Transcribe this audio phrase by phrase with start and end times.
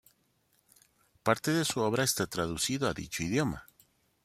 [1.21, 3.67] Parte de su obra está traducida a dicho idioma.